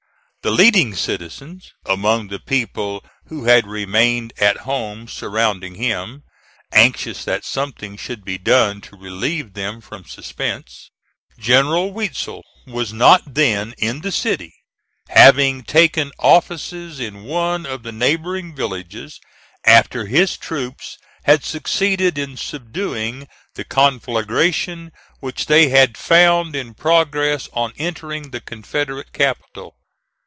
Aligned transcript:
The 0.43 0.49
leading 0.49 0.95
citizens 0.95 1.71
among 1.85 2.29
the 2.29 2.39
people 2.39 3.05
who 3.27 3.43
had 3.45 3.67
remained 3.67 4.33
at 4.39 4.61
home 4.65 5.07
surrounded 5.07 5.75
him, 5.75 6.23
anxious 6.71 7.23
that 7.25 7.45
something 7.45 7.95
should 7.95 8.25
be 8.25 8.39
done 8.39 8.81
to 8.81 8.95
relieve 8.97 9.53
them 9.53 9.81
from 9.81 10.03
suspense. 10.03 10.89
General 11.37 11.91
Weitzel 11.93 12.41
was 12.65 12.91
not 12.91 13.35
then 13.35 13.75
in 13.77 14.01
the 14.01 14.11
city, 14.11 14.51
having 15.09 15.63
taken 15.63 16.11
offices 16.17 16.99
in 16.99 17.21
one 17.21 17.67
of 17.67 17.83
the 17.83 17.91
neighboring 17.91 18.55
villages 18.55 19.19
after 19.63 20.07
his 20.07 20.37
troops 20.37 20.97
had 21.25 21.43
succeeded 21.45 22.17
in 22.17 22.35
subduing 22.35 23.27
the 23.53 23.63
conflagration 23.63 24.91
which 25.19 25.45
they 25.45 25.69
had 25.69 25.95
found 25.99 26.55
in 26.55 26.73
progress 26.73 27.47
on 27.53 27.73
entering 27.77 28.31
the 28.31 28.41
Confederate 28.41 29.13
capital. 29.13 29.75